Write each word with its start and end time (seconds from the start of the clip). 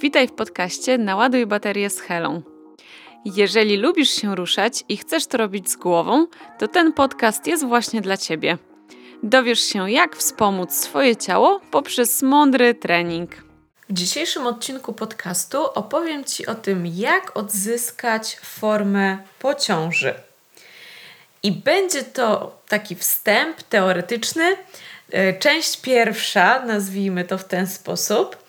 Witaj 0.00 0.28
w 0.28 0.32
podcaście 0.32 0.98
Naładuj 0.98 1.46
baterię 1.46 1.90
z 1.90 2.00
Helą. 2.00 2.42
Jeżeli 3.24 3.76
lubisz 3.76 4.10
się 4.10 4.36
ruszać 4.36 4.84
i 4.88 4.96
chcesz 4.96 5.26
to 5.26 5.38
robić 5.38 5.70
z 5.70 5.76
głową, 5.76 6.26
to 6.58 6.68
ten 6.68 6.92
podcast 6.92 7.46
jest 7.46 7.64
właśnie 7.64 8.00
dla 8.00 8.16
Ciebie. 8.16 8.58
Dowiesz 9.22 9.60
się, 9.60 9.90
jak 9.90 10.16
wspomóc 10.16 10.74
swoje 10.74 11.16
ciało 11.16 11.60
poprzez 11.70 12.22
mądry 12.22 12.74
trening. 12.74 13.30
W 13.88 13.92
dzisiejszym 13.92 14.46
odcinku 14.46 14.92
podcastu 14.92 15.64
opowiem 15.64 16.24
Ci 16.24 16.46
o 16.46 16.54
tym, 16.54 16.86
jak 16.86 17.36
odzyskać 17.36 18.36
formę 18.36 19.18
po 19.38 19.54
ciąży. 19.54 20.14
I 21.42 21.52
będzie 21.52 22.02
to 22.02 22.58
taki 22.68 22.94
wstęp 22.94 23.62
teoretyczny, 23.62 24.56
e, 25.10 25.32
część 25.32 25.80
pierwsza, 25.80 26.62
nazwijmy 26.66 27.24
to 27.24 27.38
w 27.38 27.44
ten 27.44 27.66
sposób. 27.66 28.43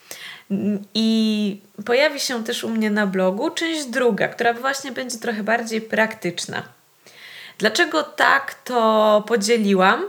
I 0.94 1.60
pojawi 1.84 2.20
się 2.20 2.44
też 2.44 2.64
u 2.64 2.68
mnie 2.68 2.90
na 2.90 3.06
blogu 3.06 3.50
część 3.50 3.84
druga, 3.84 4.28
która 4.28 4.52
właśnie 4.52 4.92
będzie 4.92 5.18
trochę 5.18 5.42
bardziej 5.42 5.80
praktyczna. 5.80 6.62
Dlaczego 7.58 8.02
tak 8.02 8.54
to 8.54 9.24
podzieliłam? 9.28 10.04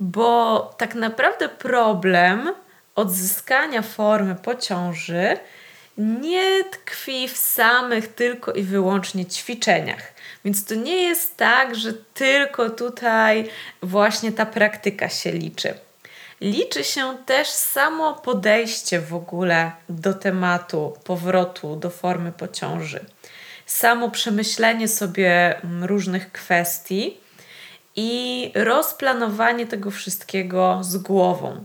Bo 0.00 0.58
tak 0.78 0.94
naprawdę 0.94 1.48
problem 1.48 2.54
odzyskania 2.94 3.82
formy 3.82 4.34
po 4.34 4.54
ciąży 4.54 5.36
nie 5.98 6.64
tkwi 6.64 7.28
w 7.28 7.36
samych 7.36 8.08
tylko 8.08 8.52
i 8.52 8.62
wyłącznie 8.62 9.26
ćwiczeniach. 9.26 10.14
Więc 10.44 10.64
to 10.64 10.74
nie 10.74 11.02
jest 11.02 11.36
tak, 11.36 11.74
że 11.74 11.92
tylko 12.14 12.70
tutaj 12.70 13.48
właśnie 13.82 14.32
ta 14.32 14.46
praktyka 14.46 15.08
się 15.08 15.32
liczy 15.32 15.74
liczy 16.40 16.84
się 16.84 17.16
też 17.26 17.48
samo 17.48 18.14
podejście 18.14 19.00
w 19.00 19.14
ogóle 19.14 19.72
do 19.88 20.14
tematu 20.14 20.96
powrotu 21.04 21.76
do 21.76 21.90
formy 21.90 22.32
po 22.32 22.48
ciąży. 22.48 23.04
Samo 23.66 24.10
przemyślenie 24.10 24.88
sobie 24.88 25.60
mm, 25.60 25.84
różnych 25.84 26.32
kwestii 26.32 27.16
i 27.96 28.52
rozplanowanie 28.54 29.66
tego 29.66 29.90
wszystkiego 29.90 30.78
z 30.82 30.96
głową. 30.96 31.64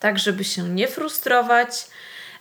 Tak, 0.00 0.18
żeby 0.18 0.44
się 0.44 0.62
nie 0.62 0.88
frustrować, 0.88 1.86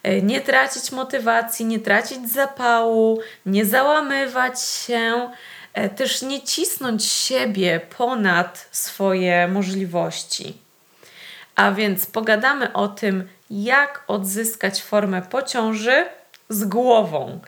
e, 0.04 0.22
nie 0.22 0.42
tracić 0.42 0.92
motywacji, 0.92 1.66
nie 1.66 1.80
tracić 1.80 2.32
zapału, 2.32 3.20
nie 3.46 3.66
załamywać 3.66 4.62
się, 4.62 5.30
e, 5.74 5.90
też 5.90 6.22
nie 6.22 6.42
cisnąć 6.42 7.06
siebie 7.06 7.82
ponad 7.98 8.68
swoje 8.72 9.48
możliwości. 9.48 10.63
A 11.56 11.72
więc 11.72 12.06
pogadamy 12.06 12.74
o 12.74 12.88
tym, 12.88 13.28
jak 13.50 14.04
odzyskać 14.08 14.84
formę 14.84 15.22
po 15.22 15.42
ciąży 15.42 16.06
z 16.50 16.64
głową. 16.66 17.40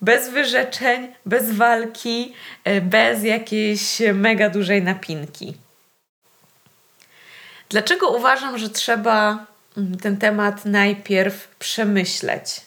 Bez 0.00 0.28
wyrzeczeń, 0.28 1.14
bez 1.26 1.52
walki, 1.52 2.34
e, 2.64 2.80
bez 2.80 3.22
jakiejś 3.22 4.02
mega 4.14 4.50
dużej 4.50 4.82
napinki. 4.82 5.54
Dlaczego 7.68 8.08
uważam, 8.08 8.58
że 8.58 8.70
trzeba 8.70 9.46
mm, 9.76 9.98
ten 9.98 10.16
temat 10.16 10.64
najpierw 10.64 11.48
przemyśleć? 11.58 12.60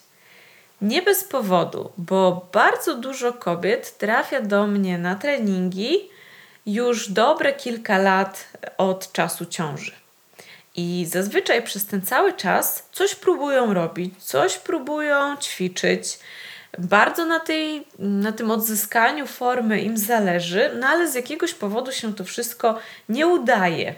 Nie 0.81 1.01
bez 1.01 1.23
powodu, 1.23 1.91
bo 1.97 2.47
bardzo 2.53 2.95
dużo 2.95 3.33
kobiet 3.33 3.97
trafia 3.97 4.41
do 4.41 4.67
mnie 4.67 4.97
na 4.97 5.15
treningi 5.15 6.09
już 6.65 7.09
dobre 7.09 7.53
kilka 7.53 7.97
lat 7.97 8.47
od 8.77 9.11
czasu 9.11 9.45
ciąży. 9.45 10.02
I 10.75 11.05
zazwyczaj 11.09 11.63
przez 11.63 11.85
ten 11.85 12.01
cały 12.01 12.33
czas 12.33 12.89
coś 12.91 13.15
próbują 13.15 13.73
robić, 13.73 14.23
coś 14.23 14.57
próbują 14.57 15.37
ćwiczyć. 15.37 16.19
Bardzo 16.77 17.25
na, 17.25 17.39
tej, 17.39 17.87
na 17.99 18.31
tym 18.31 18.51
odzyskaniu 18.51 19.27
formy 19.27 19.81
im 19.81 19.97
zależy, 19.97 20.71
no 20.79 20.87
ale 20.87 21.11
z 21.11 21.15
jakiegoś 21.15 21.53
powodu 21.53 21.91
się 21.91 22.15
to 22.15 22.23
wszystko 22.23 22.79
nie 23.09 23.27
udaje. 23.27 23.95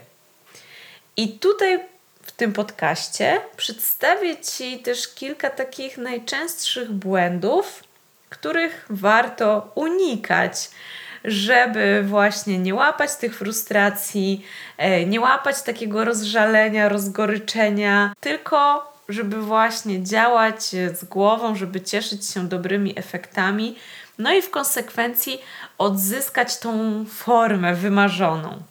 I 1.18 1.40
tutaj 1.40 1.80
w 2.24 2.32
tym 2.32 2.54
podcaście 2.54 3.42
przedstawię 3.58 4.38
Ci 4.38 4.80
też 4.80 5.08
kilka 5.08 5.50
takich 5.50 5.98
najczęstszych 5.98 6.92
błędów, 6.92 7.84
których 8.30 8.86
warto 8.90 9.72
unikać 9.76 10.70
żeby 11.26 12.04
właśnie 12.04 12.60
nie 12.60 12.76
łapać 12.76 13.16
tych 13.16 13.38
frustracji, 13.38 14.46
e, 14.78 15.06
nie 15.06 15.22
łapać 15.22 15.62
takiego 15.62 16.06
rozżalenia, 16.06 16.90
rozgoryczenia, 16.90 18.14
tylko 18.20 18.92
żeby 19.10 19.42
właśnie 19.42 20.04
działać 20.04 20.64
z 20.70 21.06
głową, 21.06 21.56
żeby 21.56 21.82
cieszyć 21.82 22.30
się 22.30 22.48
dobrymi 22.48 23.00
efektami, 23.00 23.76
no 24.20 24.34
i 24.34 24.42
w 24.42 24.50
konsekwencji 24.50 25.42
odzyskać 25.78 26.60
tą 26.60 27.06
formę 27.06 27.76
wymarzoną. 27.76 28.62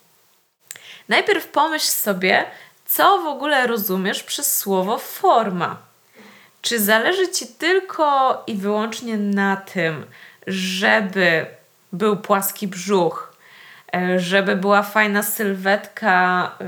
Najpierw 1.08 1.46
pomyśl 1.46 1.86
sobie, 1.86 2.44
co 2.86 3.18
w 3.18 3.26
ogóle 3.26 3.66
rozumiesz 3.66 4.22
przez 4.22 4.58
słowo 4.58 4.98
forma. 4.98 5.76
Czy 6.62 6.80
zależy 6.80 7.28
ci 7.28 7.46
tylko 7.46 8.42
i 8.46 8.54
wyłącznie 8.54 9.16
na 9.16 9.56
tym, 9.56 10.06
żeby 10.46 11.46
był 11.94 12.16
płaski 12.16 12.68
brzuch, 12.68 13.36
e, 13.94 14.20
żeby 14.20 14.56
była 14.56 14.82
fajna 14.82 15.22
sylwetka, 15.22 16.46
e, 16.60 16.64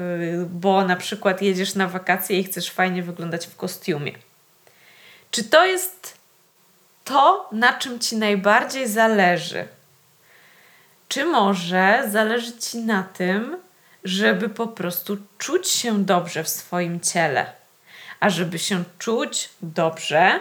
bo 0.50 0.84
na 0.84 0.96
przykład 0.96 1.42
jedziesz 1.42 1.74
na 1.74 1.88
wakacje 1.88 2.38
i 2.38 2.44
chcesz 2.44 2.70
fajnie 2.70 3.02
wyglądać 3.02 3.46
w 3.46 3.56
kostiumie. 3.56 4.12
Czy 5.30 5.44
to 5.44 5.66
jest 5.66 6.18
to, 7.04 7.48
na 7.52 7.72
czym 7.72 7.98
ci 7.98 8.16
najbardziej 8.16 8.88
zależy? 8.88 9.68
Czy 11.08 11.24
może 11.24 12.04
zależy 12.10 12.58
ci 12.58 12.78
na 12.78 13.02
tym, 13.02 13.56
żeby 14.04 14.48
po 14.48 14.66
prostu 14.66 15.16
czuć 15.38 15.68
się 15.68 16.04
dobrze 16.04 16.44
w 16.44 16.48
swoim 16.48 17.00
ciele? 17.00 17.52
A 18.20 18.30
żeby 18.30 18.58
się 18.58 18.84
czuć 18.98 19.48
dobrze, 19.62 20.40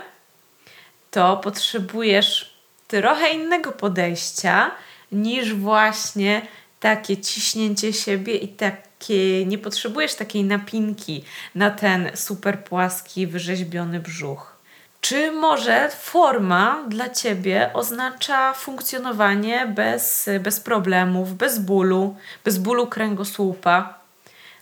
to 1.12 1.38
potrzebujesz 1.38 2.55
trochę 2.88 3.30
innego 3.30 3.72
podejścia 3.72 4.72
niż 5.12 5.54
właśnie 5.54 6.42
takie 6.80 7.18
ciśnięcie 7.18 7.94
siebie 7.94 8.36
i 8.36 8.48
takie, 8.48 9.46
nie 9.46 9.58
potrzebujesz 9.58 10.16
takiej 10.16 10.44
napinki 10.44 11.24
na 11.56 11.72
ten 11.72 12.12
super 12.14 12.64
płaski, 12.64 13.28
wyrzeźbiony 13.28 14.00
brzuch. 14.00 14.56
Czy 15.02 15.32
może 15.32 15.90
forma 15.90 16.86
dla 16.88 17.10
ciebie 17.10 17.72
oznacza 17.74 18.54
funkcjonowanie 18.54 19.68
bez, 19.76 20.30
bez 20.40 20.60
problemów, 20.60 21.34
bez 21.34 21.60
bólu, 21.60 22.16
bez 22.44 22.58
bólu 22.58 22.88
kręgosłupa, 22.88 24.00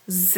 z 0.07 0.37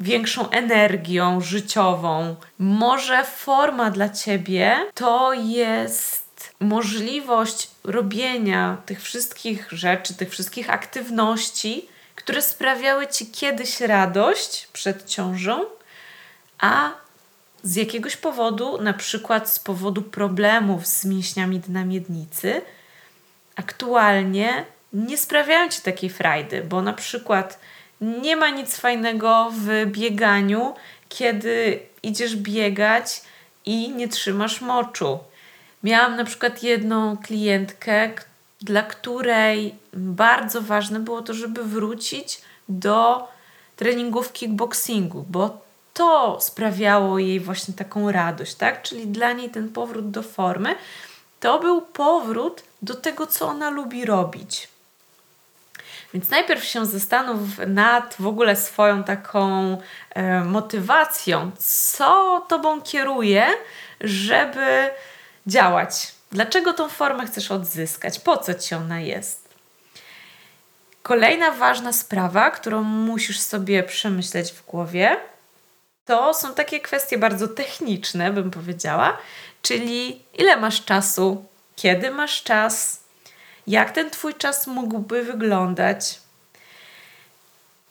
większą 0.00 0.50
energią 0.50 1.40
życiową? 1.40 2.36
Może 2.58 3.24
forma 3.24 3.90
dla 3.90 4.08
ciebie 4.08 4.76
to 4.94 5.32
jest 5.32 6.25
możliwość 6.60 7.70
robienia 7.84 8.76
tych 8.86 9.02
wszystkich 9.02 9.68
rzeczy, 9.72 10.14
tych 10.14 10.30
wszystkich 10.30 10.70
aktywności, 10.70 11.88
które 12.14 12.42
sprawiały 12.42 13.06
ci 13.06 13.26
kiedyś 13.26 13.80
radość 13.80 14.68
przed 14.72 15.08
ciążą, 15.08 15.64
a 16.58 16.90
z 17.62 17.76
jakiegoś 17.76 18.16
powodu, 18.16 18.82
na 18.82 18.92
przykład 18.92 19.50
z 19.50 19.58
powodu 19.58 20.02
problemów 20.02 20.86
z 20.86 21.04
mięśniami 21.04 21.60
dna 21.60 21.84
miednicy, 21.84 22.62
aktualnie 23.56 24.64
nie 24.92 25.18
sprawiają 25.18 25.68
ci 25.68 25.82
takiej 25.82 26.10
frajdy, 26.10 26.62
bo 26.62 26.82
na 26.82 26.92
przykład 26.92 27.60
nie 28.00 28.36
ma 28.36 28.50
nic 28.50 28.76
fajnego 28.76 29.50
w 29.52 29.86
bieganiu, 29.86 30.74
kiedy 31.08 31.80
idziesz 32.02 32.36
biegać 32.36 33.22
i 33.64 33.90
nie 33.90 34.08
trzymasz 34.08 34.60
moczu 34.60 35.18
Miałam 35.82 36.16
na 36.16 36.24
przykład 36.24 36.62
jedną 36.62 37.16
klientkę, 37.16 38.10
dla 38.60 38.82
której 38.82 39.74
bardzo 39.92 40.62
ważne 40.62 41.00
było 41.00 41.22
to, 41.22 41.34
żeby 41.34 41.64
wrócić 41.64 42.40
do 42.68 43.28
treningów 43.76 44.32
kickboxingu, 44.32 45.24
bo 45.28 45.58
to 45.94 46.38
sprawiało 46.40 47.18
jej 47.18 47.40
właśnie 47.40 47.74
taką 47.74 48.12
radość, 48.12 48.54
tak? 48.54 48.82
Czyli 48.82 49.06
dla 49.06 49.32
niej 49.32 49.50
ten 49.50 49.68
powrót 49.68 50.10
do 50.10 50.22
formy 50.22 50.74
to 51.40 51.58
był 51.58 51.82
powrót 51.82 52.62
do 52.82 52.94
tego, 52.94 53.26
co 53.26 53.46
ona 53.48 53.70
lubi 53.70 54.04
robić. 54.04 54.68
Więc 56.14 56.30
najpierw 56.30 56.64
się 56.64 56.86
zastanów 56.86 57.40
nad 57.66 58.16
w 58.18 58.26
ogóle 58.26 58.56
swoją 58.56 59.04
taką 59.04 59.76
e, 60.10 60.44
motywacją, 60.44 61.50
co 61.58 62.40
tobą 62.48 62.80
kieruje, 62.80 63.46
żeby 64.00 64.90
działać. 65.46 66.14
Dlaczego 66.32 66.72
tą 66.72 66.88
formę 66.88 67.26
chcesz 67.26 67.50
odzyskać? 67.50 68.20
Po 68.20 68.36
co 68.36 68.54
ci 68.54 68.74
ona 68.74 69.00
jest? 69.00 69.48
Kolejna 71.02 71.50
ważna 71.50 71.92
sprawa, 71.92 72.50
którą 72.50 72.82
musisz 72.82 73.40
sobie 73.40 73.82
przemyśleć 73.82 74.52
w 74.52 74.66
głowie, 74.66 75.16
To 76.04 76.34
są 76.34 76.54
takie 76.54 76.80
kwestie 76.80 77.18
bardzo 77.18 77.48
techniczne, 77.48 78.32
bym 78.32 78.50
powiedziała, 78.50 79.18
czyli 79.62 80.22
ile 80.34 80.56
masz 80.56 80.84
czasu, 80.84 81.44
kiedy 81.76 82.10
masz 82.10 82.42
czas, 82.42 83.00
jak 83.66 83.90
ten 83.90 84.10
Twój 84.10 84.34
czas 84.34 84.66
mógłby 84.66 85.22
wyglądać. 85.22 86.20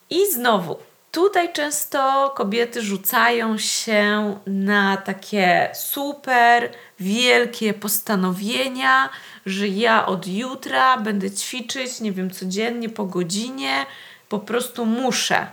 I 0.09 0.31
znowu, 0.31 0.77
tutaj 1.15 1.53
często 1.53 2.31
kobiety 2.35 2.81
rzucają 2.81 3.57
się 3.57 4.39
na 4.47 4.97
takie 4.97 5.71
super 5.73 6.71
wielkie 6.99 7.73
postanowienia, 7.73 9.09
że 9.45 9.67
ja 9.67 10.05
od 10.05 10.27
jutra 10.27 10.97
będę 10.97 11.31
ćwiczyć, 11.31 11.99
nie 11.99 12.11
wiem, 12.11 12.31
codziennie 12.31 12.89
po 12.89 13.05
godzinie, 13.05 13.85
po 14.29 14.39
prostu 14.39 14.85
muszę. 14.85 15.47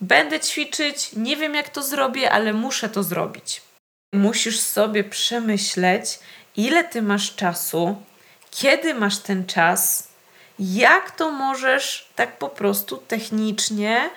Będę 0.00 0.40
ćwiczyć, 0.40 1.10
nie 1.12 1.36
wiem 1.36 1.54
jak 1.54 1.68
to 1.68 1.82
zrobię, 1.82 2.30
ale 2.30 2.52
muszę 2.52 2.88
to 2.88 3.02
zrobić. 3.02 3.62
Musisz 4.14 4.60
sobie 4.60 5.04
przemyśleć, 5.04 6.18
ile 6.56 6.84
ty 6.84 7.02
masz 7.02 7.34
czasu, 7.34 7.96
kiedy 8.50 8.94
masz 8.94 9.18
ten 9.18 9.46
czas, 9.46 10.08
jak 10.58 11.10
to 11.10 11.30
możesz 11.30 12.08
tak 12.14 12.38
po 12.38 12.48
prostu 12.48 12.96
technicznie 12.96 14.10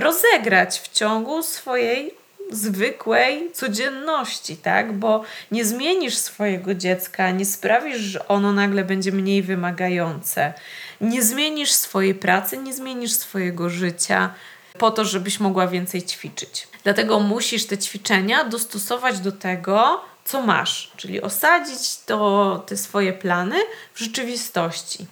rozegrać 0.00 0.80
w 0.80 0.88
ciągu 0.88 1.42
swojej 1.42 2.14
zwykłej 2.50 3.52
codzienności, 3.52 4.56
tak? 4.56 4.92
Bo 4.92 5.24
nie 5.50 5.64
zmienisz 5.64 6.16
swojego 6.16 6.74
dziecka, 6.74 7.30
nie 7.30 7.44
sprawisz, 7.44 7.98
że 7.98 8.28
ono 8.28 8.52
nagle 8.52 8.84
będzie 8.84 9.12
mniej 9.12 9.42
wymagające. 9.42 10.54
Nie 11.00 11.22
zmienisz 11.22 11.72
swojej 11.72 12.14
pracy, 12.14 12.58
nie 12.58 12.74
zmienisz 12.74 13.12
swojego 13.12 13.70
życia 13.70 14.34
po 14.78 14.90
to, 14.90 15.04
żebyś 15.04 15.40
mogła 15.40 15.66
więcej 15.66 16.02
ćwiczyć. 16.02 16.68
Dlatego 16.84 17.20
musisz 17.20 17.66
te 17.66 17.78
ćwiczenia 17.78 18.44
dostosować 18.44 19.20
do 19.20 19.32
tego, 19.32 20.00
co 20.24 20.42
masz, 20.42 20.92
czyli 20.96 21.22
osadzić 21.22 21.96
to, 22.06 22.62
te 22.66 22.76
swoje 22.76 23.12
plany 23.12 23.56
w 23.94 23.98
rzeczywistości. 23.98 25.06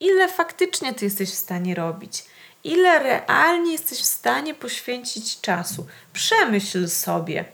Ile 0.00 0.28
faktycznie 0.28 0.94
ty 0.94 1.04
jesteś 1.04 1.30
w 1.30 1.34
stanie 1.34 1.74
robić? 1.74 2.24
Ile 2.66 2.98
realnie 2.98 3.72
jesteś 3.72 3.98
w 3.98 4.04
stanie 4.04 4.54
poświęcić 4.54 5.40
czasu? 5.40 5.86
Przemyśl 6.12 6.88
sobie, 6.88 7.44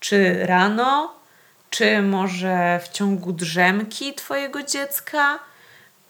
czy 0.00 0.46
rano, 0.46 1.14
czy 1.70 2.02
może 2.02 2.80
w 2.84 2.88
ciągu 2.88 3.32
drzemki 3.32 4.14
Twojego 4.14 4.62
dziecka, 4.62 5.38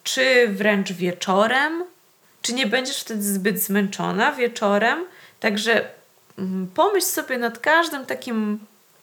czy 0.04 0.48
wręcz 0.48 0.92
wieczorem, 0.92 1.84
czy 2.42 2.52
nie 2.52 2.66
będziesz 2.66 3.00
wtedy 3.00 3.22
zbyt 3.22 3.62
zmęczona 3.62 4.32
wieczorem. 4.32 5.04
Także 5.40 5.90
mm, 6.38 6.70
pomyśl 6.74 7.06
sobie 7.06 7.38
nad 7.38 7.58
każdym 7.58 8.06
takim 8.06 8.58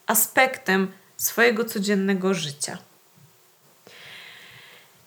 aspektem 0.07 0.91
swojego 1.17 1.65
codziennego 1.65 2.33
życia. 2.33 2.77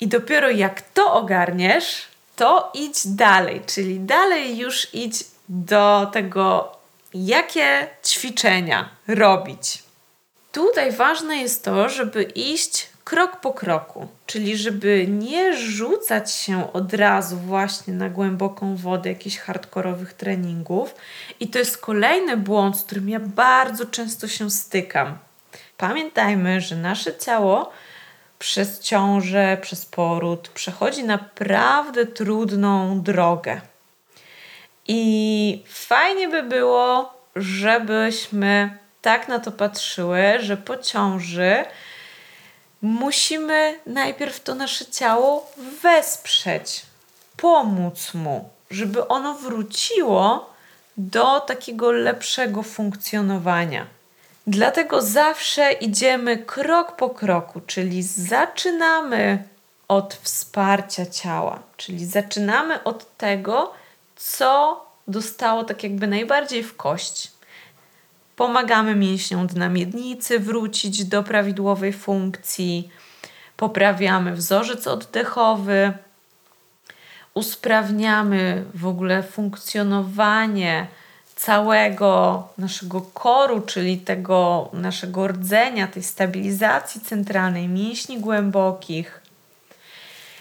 I 0.00 0.08
dopiero 0.08 0.50
jak 0.50 0.82
to 0.82 1.12
ogarniesz, 1.12 2.07
to 2.38 2.70
idź 2.74 3.06
dalej, 3.06 3.60
czyli 3.66 4.00
dalej 4.00 4.58
już 4.58 4.94
idź 4.94 5.24
do 5.48 6.10
tego, 6.12 6.72
jakie 7.14 7.88
ćwiczenia 8.06 8.88
robić. 9.08 9.82
Tutaj 10.52 10.92
ważne 10.92 11.36
jest 11.36 11.64
to, 11.64 11.88
żeby 11.88 12.22
iść 12.22 12.88
krok 13.04 13.40
po 13.40 13.52
kroku, 13.52 14.08
czyli 14.26 14.56
żeby 14.56 15.06
nie 15.08 15.56
rzucać 15.56 16.32
się 16.32 16.72
od 16.72 16.94
razu 16.94 17.36
właśnie 17.36 17.94
na 17.94 18.08
głęboką 18.08 18.76
wodę 18.76 19.08
jakichś 19.08 19.36
hardkorowych 19.38 20.12
treningów. 20.12 20.94
I 21.40 21.48
to 21.48 21.58
jest 21.58 21.78
kolejny 21.78 22.36
błąd, 22.36 22.78
z 22.78 22.82
którym 22.82 23.08
ja 23.08 23.20
bardzo 23.20 23.86
często 23.86 24.28
się 24.28 24.50
stykam. 24.50 25.18
Pamiętajmy, 25.76 26.60
że 26.60 26.76
nasze 26.76 27.16
ciało 27.16 27.72
przez 28.38 28.80
ciążę, 28.80 29.58
przez 29.62 29.86
poród 29.86 30.48
przechodzi 30.48 31.04
naprawdę 31.04 32.06
trudną 32.06 33.00
drogę. 33.02 33.60
I 34.88 35.62
fajnie 35.66 36.28
by 36.28 36.42
było, 36.42 37.14
żebyśmy 37.36 38.78
tak 39.02 39.28
na 39.28 39.38
to 39.38 39.52
patrzyły, 39.52 40.22
że 40.38 40.56
po 40.56 40.76
ciąży 40.76 41.64
musimy 42.82 43.78
najpierw 43.86 44.40
to 44.40 44.54
nasze 44.54 44.86
ciało 44.86 45.52
wesprzeć, 45.82 46.82
pomóc 47.36 48.14
mu, 48.14 48.50
żeby 48.70 49.08
ono 49.08 49.34
wróciło 49.34 50.54
do 50.96 51.40
takiego 51.40 51.92
lepszego 51.92 52.62
funkcjonowania. 52.62 53.97
Dlatego 54.50 55.02
zawsze 55.02 55.72
idziemy 55.72 56.38
krok 56.38 56.96
po 56.96 57.10
kroku, 57.10 57.60
czyli 57.66 58.02
zaczynamy 58.02 59.44
od 59.88 60.14
wsparcia 60.14 61.06
ciała, 61.06 61.62
czyli 61.76 62.06
zaczynamy 62.06 62.82
od 62.84 63.16
tego, 63.16 63.72
co 64.16 64.84
dostało 65.08 65.64
tak 65.64 65.82
jakby 65.82 66.06
najbardziej 66.06 66.62
w 66.62 66.76
kość. 66.76 67.32
Pomagamy 68.36 68.94
mięśniom 68.94 69.46
dna 69.46 69.68
miednicy 69.68 70.38
wrócić 70.38 71.04
do 71.04 71.22
prawidłowej 71.22 71.92
funkcji, 71.92 72.88
poprawiamy 73.56 74.32
wzorzec 74.32 74.86
oddechowy, 74.86 75.92
usprawniamy 77.34 78.64
w 78.74 78.86
ogóle 78.86 79.22
funkcjonowanie 79.22 80.86
całego 81.38 82.48
naszego 82.58 83.00
koru, 83.00 83.60
czyli 83.60 83.98
tego 83.98 84.68
naszego 84.72 85.28
rdzenia, 85.28 85.86
tej 85.86 86.02
stabilizacji 86.02 87.00
centralnej 87.00 87.68
mięśni 87.68 88.20
głębokich. 88.20 89.22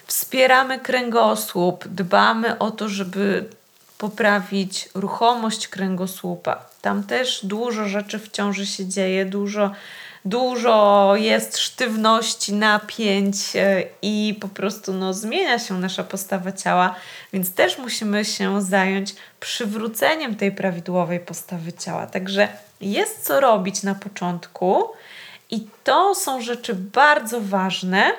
Wspieramy 0.08 0.80
kręgosłup, 0.80 1.88
dbamy 1.88 2.58
o 2.58 2.72
to, 2.72 2.90
żeby 2.90 3.50
poprawić 3.98 4.90
ruchomość 4.94 5.68
kręgosłupa. 5.68 6.66
Tam 6.82 7.04
też 7.04 7.46
dużo 7.46 7.88
rzeczy 7.88 8.20
w 8.20 8.32
ciąży 8.32 8.66
się 8.66 8.86
dzieje, 8.86 9.26
dużo, 9.26 9.72
dużo 10.30 11.14
jest 11.16 11.58
sztywności, 11.58 12.54
napięć 12.54 13.56
e, 13.56 13.84
i 14.02 14.38
po 14.42 14.48
prostu 14.48 14.94
no, 14.94 15.14
zmienia 15.14 15.60
się 15.60 15.80
nasza 15.80 16.04
postawa 16.04 16.52
ciała, 16.52 16.96
więc 17.34 17.54
też 17.54 17.78
musimy 17.78 18.26
się 18.26 18.62
zająć 18.62 19.16
przywróceniem 19.40 20.36
tej 20.36 20.52
prawidłowej 20.52 21.20
postawy 21.20 21.74
ciała. 21.74 22.08
Także 22.08 22.48
jest 22.82 23.26
co 23.26 23.40
robić 23.40 23.84
na 23.84 23.96
początku 23.96 24.84
i 25.52 25.68
to 25.84 26.16
są 26.16 26.42
rzeczy 26.42 26.76
bardzo 26.76 27.42
ważne 27.42 28.12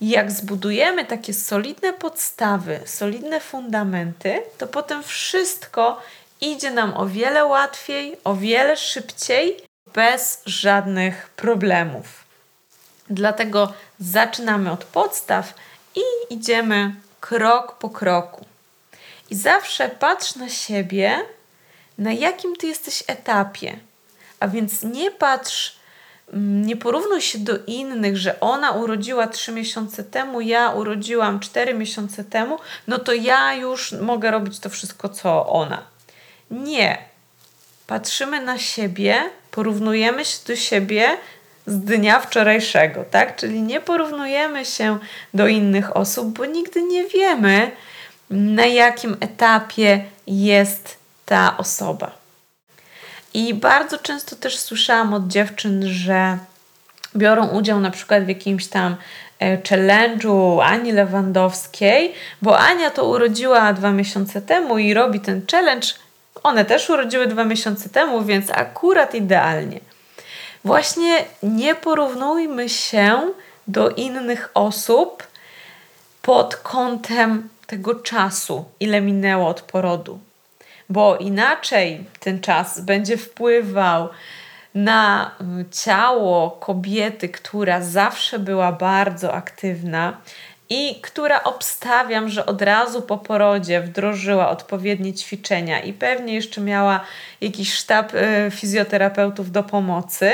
jak 0.00 0.32
zbudujemy 0.32 1.04
takie 1.04 1.34
solidne 1.34 1.92
podstawy, 1.92 2.80
solidne 2.84 3.40
fundamenty, 3.40 4.42
to 4.58 4.66
potem 4.66 5.02
wszystko 5.02 6.02
idzie 6.40 6.70
nam 6.70 6.96
o 6.96 7.06
wiele 7.06 7.44
łatwiej, 7.44 8.16
o 8.24 8.34
wiele 8.34 8.76
szybciej, 8.76 9.56
bez 9.94 10.42
żadnych 10.46 11.28
problemów. 11.36 12.24
Dlatego 13.10 13.72
zaczynamy 14.00 14.72
od 14.72 14.84
podstaw 14.84 15.54
i 15.94 16.34
idziemy 16.34 16.94
krok 17.20 17.78
po 17.78 17.90
kroku. 17.90 18.44
I 19.30 19.34
zawsze 19.34 19.88
patrz 19.88 20.36
na 20.36 20.48
siebie, 20.48 21.18
na 21.98 22.12
jakim 22.12 22.56
ty 22.56 22.66
jesteś 22.66 23.04
etapie. 23.06 23.76
A 24.40 24.48
więc 24.48 24.82
nie 24.82 25.10
patrz 25.10 25.76
Mm, 26.32 26.66
nie 26.66 26.76
porównuj 26.76 27.20
się 27.20 27.38
do 27.38 27.58
innych, 27.66 28.16
że 28.16 28.40
ona 28.40 28.70
urodziła 28.70 29.26
3 29.26 29.52
miesiące 29.52 30.04
temu, 30.04 30.40
ja 30.40 30.70
urodziłam 30.70 31.40
4 31.40 31.74
miesiące 31.74 32.24
temu, 32.24 32.58
no 32.86 32.98
to 32.98 33.12
ja 33.12 33.54
już 33.54 33.92
mogę 33.92 34.30
robić 34.30 34.58
to 34.58 34.70
wszystko, 34.70 35.08
co 35.08 35.46
ona. 35.46 35.82
Nie. 36.50 37.13
Patrzymy 37.86 38.40
na 38.40 38.58
siebie, 38.58 39.22
porównujemy 39.50 40.24
się 40.24 40.38
do 40.46 40.56
siebie 40.56 41.08
z 41.66 41.80
dnia 41.80 42.20
wczorajszego, 42.20 43.04
tak? 43.10 43.36
Czyli 43.36 43.62
nie 43.62 43.80
porównujemy 43.80 44.64
się 44.64 44.98
do 45.34 45.48
innych 45.48 45.96
osób, 45.96 46.38
bo 46.38 46.46
nigdy 46.46 46.82
nie 46.82 47.04
wiemy, 47.04 47.70
na 48.30 48.66
jakim 48.66 49.16
etapie 49.20 50.04
jest 50.26 50.96
ta 51.26 51.56
osoba. 51.56 52.10
I 53.34 53.54
bardzo 53.54 53.98
często 53.98 54.36
też 54.36 54.58
słyszałam 54.58 55.14
od 55.14 55.28
dziewczyn, 55.28 55.82
że 55.86 56.38
biorą 57.16 57.48
udział 57.48 57.80
na 57.80 57.90
przykład 57.90 58.24
w 58.24 58.28
jakimś 58.28 58.66
tam 58.66 58.96
e, 59.38 59.58
challenge'u 59.58 60.60
Ani 60.62 60.92
Lewandowskiej, 60.92 62.14
bo 62.42 62.58
Ania 62.58 62.90
to 62.90 63.08
urodziła 63.08 63.72
dwa 63.72 63.90
miesiące 63.90 64.42
temu 64.42 64.78
i 64.78 64.94
robi 64.94 65.20
ten 65.20 65.42
challenge. 65.50 65.88
One 66.44 66.64
też 66.64 66.90
urodziły 66.90 67.26
dwa 67.26 67.44
miesiące 67.44 67.88
temu, 67.88 68.22
więc 68.24 68.50
akurat 68.50 69.14
idealnie. 69.14 69.80
Właśnie 70.64 71.24
nie 71.42 71.74
porównujmy 71.74 72.68
się 72.68 73.20
do 73.68 73.90
innych 73.90 74.50
osób 74.54 75.26
pod 76.22 76.56
kątem 76.56 77.48
tego 77.66 77.94
czasu, 77.94 78.64
ile 78.80 79.00
minęło 79.00 79.48
od 79.48 79.60
porodu 79.60 80.18
bo 80.88 81.16
inaczej 81.16 82.04
ten 82.20 82.40
czas 82.40 82.80
będzie 82.80 83.16
wpływał 83.16 84.08
na 84.74 85.30
y, 85.60 85.64
ciało 85.70 86.50
kobiety, 86.50 87.28
która 87.28 87.80
zawsze 87.80 88.38
była 88.38 88.72
bardzo 88.72 89.34
aktywna 89.34 90.16
i 90.70 91.00
która 91.00 91.42
obstawiam, 91.42 92.28
że 92.28 92.46
od 92.46 92.62
razu 92.62 93.02
po 93.02 93.18
porodzie 93.18 93.80
wdrożyła 93.80 94.48
odpowiednie 94.48 95.14
ćwiczenia 95.14 95.80
i 95.80 95.92
pewnie 95.92 96.34
jeszcze 96.34 96.60
miała 96.60 97.00
jakiś 97.40 97.74
sztab 97.74 98.14
y, 98.14 98.50
fizjoterapeutów 98.50 99.52
do 99.52 99.62
pomocy, 99.62 100.30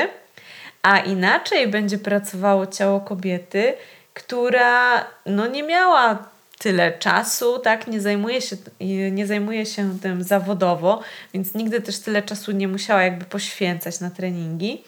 a 0.81 0.99
inaczej 0.99 1.67
będzie 1.67 1.97
pracowało 1.97 2.67
ciało 2.67 2.99
kobiety, 2.99 3.73
która 4.13 5.05
no 5.25 5.47
nie 5.47 5.63
miała 5.63 6.31
tyle 6.57 6.91
czasu, 6.91 7.59
tak, 7.59 7.87
nie 7.87 8.01
zajmuje 8.01 8.41
się, 8.41 8.55
nie 9.11 9.27
zajmuje 9.27 9.65
się 9.65 9.99
tym 9.99 10.23
zawodowo, 10.23 11.01
więc 11.33 11.53
nigdy 11.53 11.81
też 11.81 11.99
tyle 11.99 12.21
czasu 12.21 12.51
nie 12.51 12.67
musiała 12.67 13.03
jakby 13.03 13.25
poświęcać 13.25 13.99
na 13.99 14.09
treningi. 14.09 14.83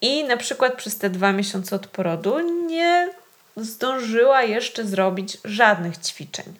I 0.00 0.24
na 0.24 0.36
przykład 0.36 0.74
przez 0.74 0.98
te 0.98 1.10
dwa 1.10 1.32
miesiące 1.32 1.76
od 1.76 1.86
porodu 1.86 2.40
nie 2.66 3.10
zdążyła 3.56 4.42
jeszcze 4.42 4.84
zrobić 4.84 5.38
żadnych 5.44 5.98
ćwiczeń. 5.98 6.54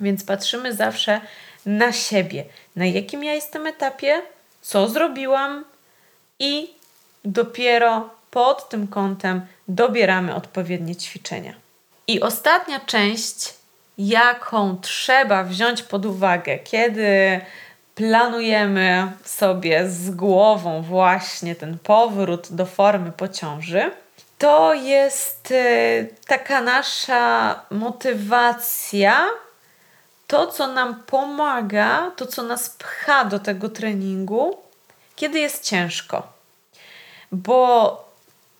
Więc 0.00 0.24
patrzymy 0.24 0.74
zawsze 0.74 1.20
na 1.66 1.92
siebie, 1.92 2.44
na 2.76 2.86
jakim 2.86 3.24
ja 3.24 3.34
jestem 3.34 3.66
etapie, 3.66 4.22
co 4.62 4.88
zrobiłam 4.88 5.64
i 6.38 6.74
dopiero 7.24 8.10
pod 8.30 8.68
tym 8.68 8.88
kątem 8.88 9.46
dobieramy 9.68 10.34
odpowiednie 10.34 10.96
ćwiczenia. 10.96 11.54
I 12.06 12.20
ostatnia 12.20 12.80
część, 12.80 13.54
jaką 13.98 14.80
trzeba 14.80 15.44
wziąć 15.44 15.82
pod 15.82 16.06
uwagę, 16.06 16.58
kiedy 16.58 17.40
planujemy 17.94 19.12
sobie 19.24 19.88
z 19.88 20.10
głową 20.10 20.82
właśnie 20.82 21.54
ten 21.54 21.78
powrót 21.78 22.48
do 22.50 22.66
formy 22.66 23.12
po 23.12 23.28
ciąży, 23.28 23.90
to 24.42 24.74
jest 24.74 25.50
y, 25.50 26.14
taka 26.26 26.60
nasza 26.60 27.60
motywacja, 27.70 29.26
to 30.26 30.46
co 30.46 30.66
nam 30.66 31.02
pomaga, 31.06 32.10
to 32.16 32.26
co 32.26 32.42
nas 32.42 32.70
pcha 32.70 33.24
do 33.24 33.38
tego 33.38 33.68
treningu, 33.68 34.56
kiedy 35.16 35.38
jest 35.38 35.64
ciężko. 35.64 36.32
Bo 37.32 38.08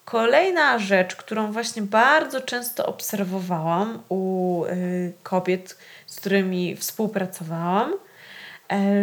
kolejna 0.05 0.79
rzecz, 0.79 1.17
którą 1.17 1.53
właśnie 1.53 1.83
bardzo 1.83 2.41
często 2.41 2.87
obserwowałam 2.87 4.03
u 4.09 4.65
y, 4.65 5.12
kobiet, 5.23 5.79
z 6.07 6.21
którymi 6.21 6.77
współpracowałam, 6.77 7.93
y, 7.93 7.97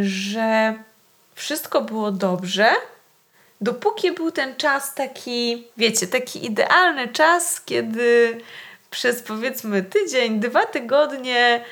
że 0.03 0.73
wszystko 1.35 1.81
było 1.81 2.11
dobrze, 2.11 2.71
dopóki 3.61 4.11
był 4.11 4.31
ten 4.31 4.55
czas 4.55 4.95
taki, 4.95 5.67
wiecie, 5.77 6.07
taki 6.07 6.45
idealny 6.45 7.07
czas, 7.07 7.61
kiedy 7.61 8.37
przez 8.89 9.23
powiedzmy 9.23 9.83
tydzień, 9.83 10.39
dwa 10.39 10.65
tygodnie 10.65 11.63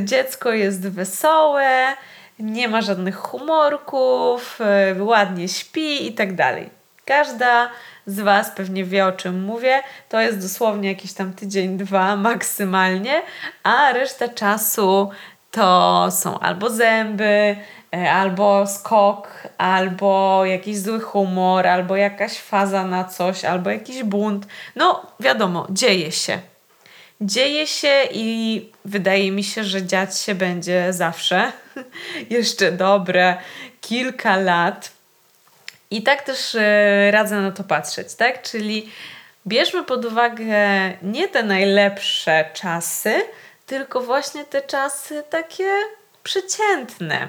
dziecko 0.00 0.52
jest 0.52 0.88
wesołe, 0.88 1.96
nie 2.38 2.68
ma 2.68 2.82
żadnych 2.82 3.16
humorków, 3.16 4.58
y, 4.96 5.02
ładnie 5.02 5.48
śpi 5.48 6.06
i 6.06 6.12
tak 6.12 6.34
dalej. 6.34 6.70
Każda 7.04 7.70
z 8.06 8.20
Was 8.20 8.50
pewnie 8.50 8.84
wie 8.84 9.06
o 9.06 9.12
czym 9.12 9.44
mówię. 9.44 9.82
To 10.08 10.20
jest 10.20 10.38
dosłownie 10.38 10.88
jakiś 10.88 11.12
tam 11.12 11.32
tydzień, 11.32 11.78
dwa 11.78 12.16
maksymalnie, 12.16 13.22
a 13.62 13.92
reszta 13.92 14.28
czasu 14.28 15.10
to 15.50 16.08
są 16.10 16.38
albo 16.38 16.70
zęby, 16.70 17.24
e, 17.24 17.56
albo 18.10 18.66
skok, 18.66 19.28
albo 19.58 20.44
jakiś 20.44 20.78
zły 20.78 21.00
humor, 21.00 21.66
albo 21.66 21.96
jakaś 21.96 22.38
faza 22.38 22.84
na 22.84 23.04
coś, 23.04 23.44
albo 23.44 23.70
jakiś 23.70 24.02
bunt. 24.02 24.46
No, 24.76 25.06
wiadomo, 25.20 25.66
dzieje 25.70 26.12
się. 26.12 26.38
Dzieje 27.20 27.66
się 27.66 28.02
i 28.10 28.68
wydaje 28.84 29.32
mi 29.32 29.44
się, 29.44 29.64
że 29.64 29.86
dziać 29.86 30.20
się 30.20 30.34
będzie 30.34 30.92
zawsze. 30.92 31.52
Jeszcze 32.30 32.72
dobre 32.72 33.36
kilka 33.80 34.36
lat. 34.36 34.90
I 35.90 36.02
tak 36.02 36.22
też 36.22 36.54
e, 36.54 37.10
radzę 37.10 37.40
na 37.40 37.52
to 37.52 37.64
patrzeć, 37.64 38.14
tak? 38.14 38.42
Czyli 38.42 38.90
bierzmy 39.46 39.84
pod 39.84 40.04
uwagę 40.04 40.56
nie 41.02 41.28
te 41.28 41.42
najlepsze 41.42 42.50
czasy, 42.54 43.22
tylko 43.66 44.00
właśnie 44.00 44.44
te 44.44 44.62
czasy 44.62 45.22
takie 45.30 45.70
przeciętne. 46.22 47.28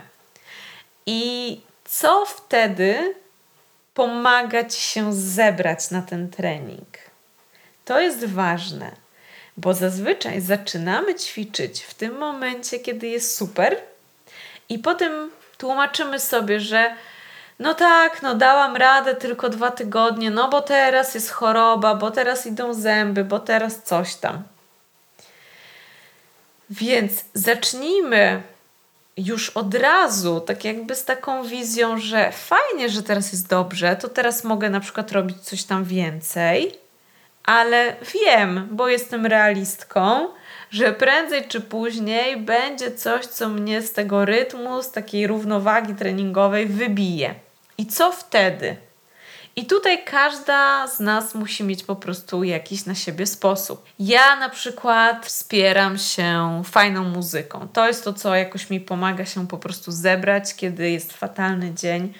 I 1.08 1.62
co 1.86 2.26
wtedy 2.26 3.16
pomaga 3.94 4.64
ci 4.64 4.82
się 4.82 5.14
zebrać 5.14 5.92
na 5.92 6.02
ten 6.02 6.30
trening? 6.30 6.88
To 7.86 8.00
jest 8.00 8.26
ważne, 8.26 8.92
bo 9.58 9.74
zazwyczaj 9.74 10.42
zaczynamy 10.42 11.16
ćwiczyć 11.16 11.84
w 11.84 11.94
tym 11.94 12.18
momencie, 12.18 12.80
kiedy 12.80 13.08
jest 13.08 13.38
super, 13.38 13.78
i 14.70 14.80
potem 14.80 15.32
tłumaczymy 15.58 16.20
sobie, 16.20 16.60
że 16.60 16.96
no 17.60 17.74
tak, 17.74 18.22
no 18.22 18.36
dałam 18.36 18.76
radę 18.76 19.16
tylko 19.16 19.50
dwa 19.50 19.72
tygodnie, 19.72 20.32
no 20.32 20.50
bo 20.50 20.62
teraz 20.62 21.16
jest 21.16 21.32
choroba, 21.32 21.96
bo 21.96 22.12
teraz 22.12 22.46
idą 22.46 22.74
zęby, 22.74 23.24
bo 23.24 23.40
teraz 23.40 23.84
coś 23.84 24.16
tam. 24.16 24.44
Więc 26.70 27.26
zacznijmy 27.34 28.42
już 29.18 29.50
od 29.50 29.74
razu, 29.74 30.42
tak 30.42 30.66
jakby 30.66 30.96
z 30.96 31.06
taką 31.06 31.44
wizją, 31.44 31.98
że 31.98 32.32
fajnie, 32.32 32.90
że 32.90 33.04
teraz 33.04 33.32
jest 33.32 33.50
dobrze, 33.50 33.96
to 33.96 34.10
teraz 34.10 34.44
mogę 34.44 34.70
na 34.70 34.80
przykład 34.80 35.12
robić 35.12 35.38
coś 35.38 35.64
tam 35.64 35.84
więcej, 35.84 36.76
ale 37.44 37.96
wiem, 38.26 38.68
bo 38.72 38.88
jestem 38.88 39.26
realistką, 39.26 40.28
że 40.70 40.94
prędzej 40.94 41.48
czy 41.48 41.62
później 41.62 42.38
będzie 42.38 42.92
coś, 42.92 43.26
co 43.26 43.50
mnie 43.50 43.82
z 43.82 43.94
tego 43.94 44.26
rytmu, 44.26 44.84
z 44.84 44.92
takiej 44.92 45.28
równowagi 45.28 45.96
treningowej 45.96 46.66
wybije. 46.66 47.36
I 47.78 47.86
co 47.86 48.12
wtedy? 48.12 48.87
I 49.58 49.66
tutaj 49.66 50.04
każda 50.04 50.88
z 50.88 51.00
nas 51.00 51.36
musi 51.36 51.64
mieć 51.64 51.84
po 51.84 51.96
prostu 51.96 52.44
jakiś 52.44 52.86
na 52.86 52.96
siebie 52.96 53.26
sposób. 53.26 53.86
Ja 54.00 54.36
na 54.36 54.50
przykład 54.50 55.26
wspieram 55.26 55.98
się 55.98 56.62
fajną 56.66 57.04
muzyką. 57.04 57.68
To 57.74 57.88
jest 57.88 58.04
to, 58.04 58.14
co 58.14 58.36
jakoś 58.36 58.70
mi 58.70 58.80
pomaga 58.80 59.26
się 59.26 59.48
po 59.48 59.58
prostu 59.58 59.92
zebrać, 59.92 60.56
kiedy 60.56 60.92
jest 60.92 61.14
fatalny 61.14 61.74
dzień 61.74 62.14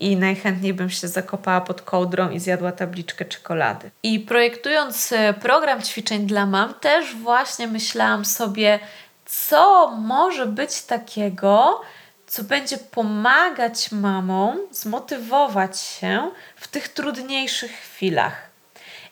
i 0.00 0.16
najchętniej 0.16 0.74
bym 0.74 0.90
się 0.90 1.08
zakopała 1.08 1.60
pod 1.60 1.82
kołdrą 1.82 2.30
i 2.30 2.40
zjadła 2.40 2.72
tabliczkę 2.72 3.24
czekolady. 3.24 3.90
I 4.02 4.20
projektując 4.20 5.12
e, 5.12 5.34
program 5.34 5.82
ćwiczeń 5.82 6.26
dla 6.26 6.46
mam, 6.46 6.74
też 6.74 7.14
właśnie 7.14 7.66
myślałam 7.66 8.24
sobie, 8.24 8.78
co 9.26 9.90
może 9.90 10.46
być 10.46 10.82
takiego, 10.82 11.80
co 12.28 12.44
będzie 12.44 12.78
pomagać 12.78 13.92
mamom 13.92 14.58
zmotywować 14.70 15.80
się 15.80 16.30
w 16.56 16.68
tych 16.68 16.88
trudniejszych 16.88 17.72
chwilach. 17.72 18.48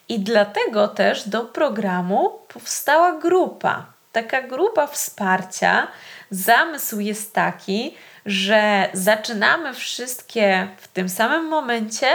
I 0.09 0.21
dlatego 0.21 0.89
też 0.89 1.29
do 1.29 1.45
programu 1.45 2.39
powstała 2.49 3.13
grupa. 3.13 3.87
Taka 4.13 4.43
grupa 4.43 4.87
wsparcia. 4.87 5.89
Zamysł 6.31 7.01
jest 7.01 7.35
taki, 7.35 7.95
że 8.27 8.89
zaczynamy 8.93 9.75
wszystkie 9.75 10.69
w 10.77 10.89
tym 10.89 11.09
samym 11.09 11.45
momencie 11.45 12.07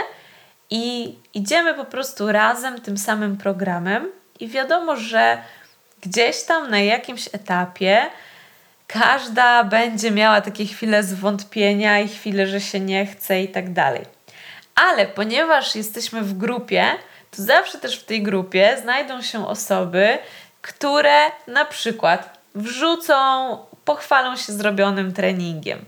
i 0.70 1.16
idziemy 1.34 1.74
po 1.74 1.86
prostu 1.86 2.32
razem 2.32 2.82
tym 2.82 2.98
samym 2.98 3.38
programem. 3.38 4.12
I 4.40 4.48
wiadomo, 4.48 4.96
że 4.96 5.42
gdzieś 6.02 6.44
tam 6.44 6.70
na 6.70 6.80
jakimś 6.80 7.28
etapie 7.28 8.06
każda 8.94 9.64
będzie 9.64 10.12
miała 10.12 10.42
takie 10.42 10.66
chwile 10.66 11.04
zwątpienia 11.04 12.00
i 12.00 12.08
chwile, 12.08 12.48
że 12.48 12.62
się 12.62 12.80
nie 12.80 13.06
chce 13.06 13.42
i 13.42 13.48
tak 13.48 13.74
dalej. 13.74 14.06
Ale 14.76 15.08
ponieważ 15.08 15.76
jesteśmy 15.76 16.22
w 16.22 16.38
grupie, 16.38 16.86
to 17.32 17.42
zawsze 17.42 17.78
też 17.78 18.00
w 18.00 18.06
tej 18.06 18.24
grupie 18.24 18.78
znajdą 18.82 19.22
się 19.22 19.48
osoby, 19.48 20.18
które 20.62 21.20
na 21.48 21.66
przykład 21.66 22.40
wrzucą, 22.56 23.58
pochwalą 23.86 24.36
się 24.36 24.54
zrobionym 24.54 25.14
treningiem. 25.14 25.86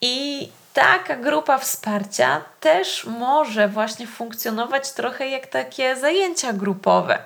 I 0.00 0.48
taka 0.74 1.16
grupa 1.16 1.58
wsparcia 1.58 2.40
też 2.60 3.04
może 3.04 3.68
właśnie 3.68 4.06
funkcjonować 4.06 4.92
trochę 4.92 5.28
jak 5.28 5.46
takie 5.46 5.96
zajęcia 5.96 6.52
grupowe 6.52 7.18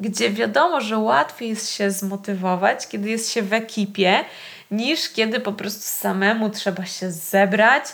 gdzie 0.00 0.30
wiadomo, 0.30 0.80
że 0.80 0.98
łatwiej 0.98 1.48
jest 1.48 1.72
się 1.72 1.90
zmotywować, 1.90 2.88
kiedy 2.88 3.08
jest 3.08 3.32
się 3.32 3.42
w 3.42 3.52
ekipie, 3.52 4.24
niż 4.70 5.08
kiedy 5.08 5.40
po 5.40 5.52
prostu 5.52 5.82
samemu 5.82 6.50
trzeba 6.50 6.86
się 6.86 7.10
zebrać, 7.10 7.84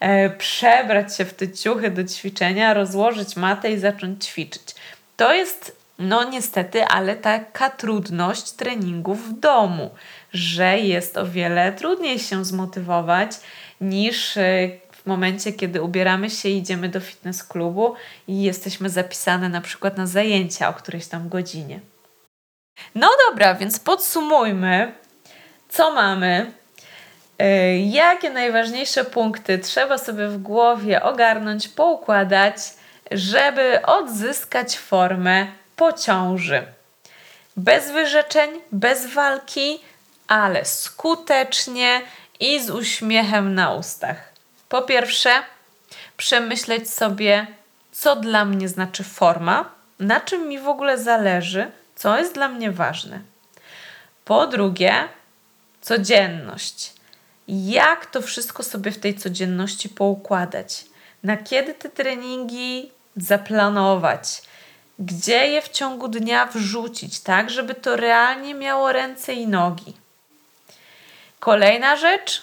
e, 0.00 0.30
przebrać 0.30 1.16
się 1.16 1.24
w 1.24 1.34
te 1.34 1.52
ciuchy 1.52 1.90
do 1.90 2.04
ćwiczenia, 2.04 2.74
rozłożyć 2.74 3.36
matę 3.36 3.72
i 3.72 3.78
zacząć 3.78 4.24
ćwiczyć. 4.24 4.74
To 5.16 5.34
jest 5.34 5.84
no 5.98 6.24
niestety, 6.30 6.84
ale 6.84 7.16
taka 7.16 7.70
trudność 7.70 8.52
treningów 8.52 9.28
w 9.28 9.40
domu, 9.40 9.90
że 10.32 10.78
jest 10.78 11.16
o 11.16 11.26
wiele 11.26 11.72
trudniej 11.72 12.18
się 12.18 12.44
zmotywować 12.44 13.30
niż 13.80 14.36
y, 14.36 14.80
momencie, 15.06 15.52
kiedy 15.52 15.82
ubieramy 15.82 16.30
się 16.30 16.48
i 16.48 16.58
idziemy 16.58 16.88
do 16.88 17.00
fitness 17.00 17.44
klubu 17.44 17.94
i 18.28 18.42
jesteśmy 18.42 18.90
zapisane 18.90 19.48
na 19.48 19.60
przykład 19.60 19.96
na 19.96 20.06
zajęcia 20.06 20.68
o 20.68 20.72
którejś 20.72 21.06
tam 21.06 21.28
godzinie. 21.28 21.80
No 22.94 23.10
dobra, 23.30 23.54
więc 23.54 23.78
podsumujmy, 23.78 24.92
co 25.68 25.92
mamy. 25.92 26.52
Y, 27.42 27.78
jakie 27.78 28.30
najważniejsze 28.30 29.04
punkty 29.04 29.58
trzeba 29.58 29.98
sobie 29.98 30.28
w 30.28 30.38
głowie 30.38 31.02
ogarnąć, 31.02 31.68
poukładać, 31.68 32.56
żeby 33.10 33.82
odzyskać 33.82 34.78
formę 34.78 35.46
po 35.76 35.92
ciąży. 35.92 36.66
Bez 37.56 37.90
wyrzeczeń, 37.90 38.50
bez 38.72 39.06
walki, 39.06 39.80
ale 40.28 40.64
skutecznie 40.64 42.00
i 42.40 42.62
z 42.62 42.70
uśmiechem 42.70 43.54
na 43.54 43.74
ustach. 43.74 44.33
Po 44.74 44.82
pierwsze, 44.82 45.42
przemyśleć 46.16 46.90
sobie, 46.90 47.46
co 47.92 48.16
dla 48.16 48.44
mnie 48.44 48.68
znaczy 48.68 49.04
forma, 49.04 49.70
na 50.00 50.20
czym 50.20 50.48
mi 50.48 50.58
w 50.58 50.68
ogóle 50.68 50.98
zależy, 50.98 51.70
co 51.96 52.18
jest 52.18 52.34
dla 52.34 52.48
mnie 52.48 52.70
ważne. 52.70 53.20
Po 54.24 54.46
drugie, 54.46 55.08
codzienność. 55.80 56.92
Jak 57.48 58.06
to 58.06 58.22
wszystko 58.22 58.62
sobie 58.62 58.90
w 58.90 58.98
tej 58.98 59.14
codzienności 59.14 59.88
poukładać? 59.88 60.84
Na 61.22 61.36
kiedy 61.36 61.74
te 61.74 61.88
treningi 61.88 62.90
zaplanować? 63.16 64.42
Gdzie 64.98 65.46
je 65.48 65.62
w 65.62 65.68
ciągu 65.68 66.08
dnia 66.08 66.46
wrzucić, 66.46 67.20
tak, 67.20 67.50
żeby 67.50 67.74
to 67.74 67.96
realnie 67.96 68.54
miało 68.54 68.92
ręce 68.92 69.34
i 69.34 69.46
nogi? 69.46 69.92
Kolejna 71.40 71.96
rzecz 71.96 72.42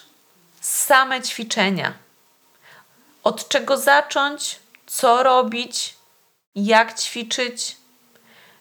same 0.60 1.22
ćwiczenia. 1.22 2.02
Od 3.22 3.48
czego 3.48 3.76
zacząć, 3.76 4.58
co 4.86 5.22
robić, 5.22 5.94
jak 6.54 7.00
ćwiczyć. 7.00 7.76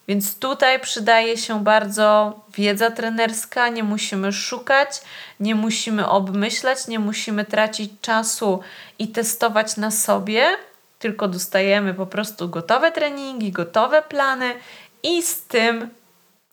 Więc 0.08 0.39
tutaj 0.39 0.80
przydaje 0.80 1.38
się 1.38 1.63
bardzo 1.63 2.39
wiedza 2.58 2.91
trenerska, 2.91 3.70
nie 3.70 3.84
musimy 3.84 4.34
szukać, 4.34 5.01
nie 5.39 5.56
musimy 5.56 6.08
obmyślać, 6.08 6.88
nie 6.88 7.00
musimy 7.00 7.46
tracić 7.46 7.91
czasu 8.01 8.62
i 9.00 9.08
testować 9.08 9.77
na 9.77 9.91
sobie, 9.91 10.58
tylko 11.00 11.27
dostajemy 11.27 11.94
po 11.94 12.06
prostu 12.06 12.50
gotowe 12.50 12.91
treningi, 12.91 13.51
gotowe 13.51 14.01
plany 14.01 14.56
i 15.03 15.24
z 15.24 15.41
tym 15.44 15.89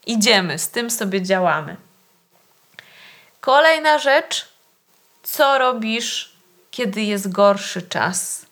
idziemy, 0.07 0.59
z 0.59 0.71
tym 0.71 0.91
sobie 0.91 1.23
działamy. 1.23 1.77
Kolejna 3.41 3.99
rzecz, 3.99 4.49
co 5.23 5.59
robisz, 5.59 6.38
kiedy 6.71 7.03
jest 7.03 7.31
gorszy 7.31 7.83
czas? 7.83 8.47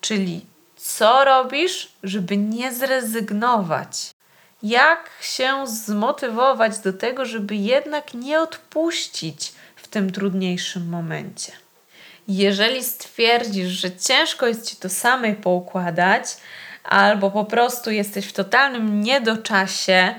Czyli 0.00 0.46
co 0.76 1.24
robisz, 1.24 1.92
żeby 2.02 2.36
nie 2.36 2.72
zrezygnować? 2.72 4.14
Jak 4.62 5.10
się 5.20 5.66
zmotywować 5.66 6.78
do 6.78 6.92
tego, 6.92 7.24
żeby 7.24 7.56
jednak 7.56 8.14
nie 8.14 8.40
odpuścić 8.40 9.52
w 9.76 9.88
tym 9.88 10.12
trudniejszym 10.12 10.88
momencie? 10.88 11.52
Jeżeli 12.28 12.84
stwierdzisz, 12.84 13.68
że 13.68 13.96
ciężko 13.96 14.46
jest 14.46 14.70
ci 14.70 14.76
to 14.76 14.88
samej 14.88 15.34
poukładać, 15.34 16.24
albo 16.84 17.30
po 17.30 17.44
prostu 17.44 17.90
jesteś 17.90 18.26
w 18.26 18.32
totalnym 18.32 19.02
niedoczasie 19.02 20.14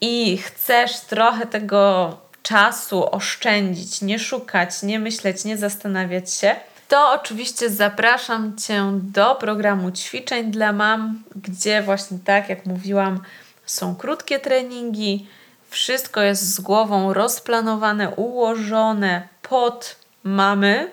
i 0.00 0.38
chcesz 0.38 1.00
trochę 1.00 1.46
tego 1.46 2.16
czasu 2.48 3.14
oszczędzić, 3.14 4.02
nie 4.02 4.18
szukać, 4.18 4.82
nie 4.82 4.98
myśleć, 4.98 5.44
nie 5.44 5.56
zastanawiać 5.56 6.34
się, 6.34 6.56
to 6.88 7.12
oczywiście 7.12 7.70
zapraszam 7.70 8.56
Cię 8.56 8.90
do 8.92 9.34
programu 9.34 9.90
ćwiczeń 9.90 10.50
dla 10.50 10.72
mam, 10.72 11.22
gdzie 11.36 11.82
właśnie 11.82 12.18
tak 12.24 12.48
jak 12.48 12.66
mówiłam, 12.66 13.20
są 13.64 13.96
krótkie 13.96 14.38
treningi, 14.38 15.26
wszystko 15.70 16.20
jest 16.20 16.54
z 16.54 16.60
głową 16.60 17.12
rozplanowane, 17.12 18.10
ułożone 18.10 19.28
pod 19.42 19.96
mamy. 20.22 20.90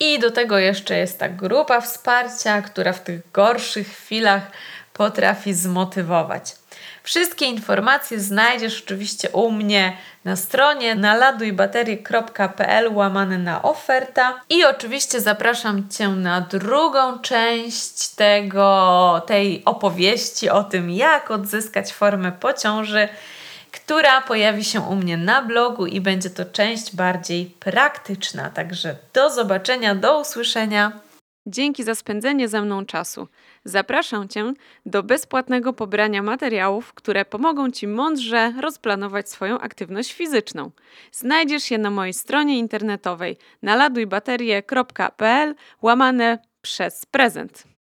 I 0.00 0.18
do 0.18 0.30
tego 0.30 0.58
jeszcze 0.58 0.98
jest 0.98 1.18
ta 1.18 1.28
grupa 1.28 1.80
wsparcia, 1.80 2.62
która 2.62 2.92
w 2.92 3.04
tych 3.04 3.30
gorszych 3.32 3.88
chwilach 3.88 4.42
potrafi 4.92 5.54
zmotywować. 5.54 6.63
Wszystkie 7.04 7.46
informacje 7.46 8.20
znajdziesz 8.20 8.82
oczywiście 8.82 9.30
u 9.30 9.50
mnie 9.50 9.96
na 10.24 10.36
stronie 10.36 10.94
naladujbaterie.pl 10.94 12.94
łamane 12.94 13.38
na 13.38 13.62
oferta 13.62 14.40
i 14.50 14.64
oczywiście 14.64 15.20
zapraszam 15.20 15.88
Cię 15.88 16.08
na 16.08 16.40
drugą 16.40 17.18
część 17.18 18.08
tego, 18.08 19.22
tej 19.26 19.64
opowieści 19.64 20.50
o 20.50 20.64
tym, 20.64 20.90
jak 20.90 21.30
odzyskać 21.30 21.92
formę 21.92 22.32
po 22.32 22.52
ciąży, 22.52 23.08
która 23.72 24.20
pojawi 24.20 24.64
się 24.64 24.80
u 24.80 24.96
mnie 24.96 25.16
na 25.16 25.42
blogu 25.42 25.86
i 25.86 26.00
będzie 26.00 26.30
to 26.30 26.44
część 26.44 26.96
bardziej 26.96 27.46
praktyczna. 27.46 28.50
Także 28.50 28.96
do 29.12 29.30
zobaczenia, 29.30 29.94
do 29.94 30.20
usłyszenia. 30.20 30.92
Dzięki 31.46 31.84
za 31.84 31.94
spędzenie 31.94 32.48
ze 32.48 32.62
mną 32.62 32.86
czasu. 32.86 33.28
Zapraszam 33.64 34.28
Cię 34.28 34.52
do 34.86 35.02
bezpłatnego 35.02 35.72
pobrania 35.72 36.22
materiałów, 36.22 36.94
które 36.94 37.24
pomogą 37.24 37.70
Ci 37.70 37.88
mądrze 37.88 38.52
rozplanować 38.60 39.30
swoją 39.30 39.58
aktywność 39.58 40.12
fizyczną. 40.12 40.70
Znajdziesz 41.12 41.70
je 41.70 41.78
na 41.78 41.90
mojej 41.90 42.14
stronie 42.14 42.58
internetowej 42.58 43.36
naladujbaterie.pl 43.62 45.54
łamane 45.82 46.38
przez 46.62 47.06
prezent. 47.06 47.73